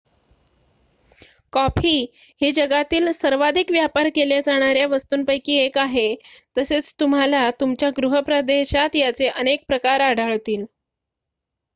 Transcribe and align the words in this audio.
coffee 1.53 1.91
ही 2.41 2.51
जगातील 2.51 3.11
सर्वाधिक 3.13 3.71
व्यापार 3.71 4.09
केल्या 4.15 4.39
जाणाऱ्या 4.41 4.87
वस्तूंपैकी 4.87 5.57
1 5.59 5.77
आहे 5.77 6.07
तसेच 6.57 6.93
तुम्हाला 6.99 7.49
तुमच्या 7.59 7.89
गृह 7.97 8.19
प्रदेशात 8.23 8.95
याचे 8.95 9.27
अनेक 9.29 9.65
प्रकार 9.67 9.99
आढळतील 10.01 10.65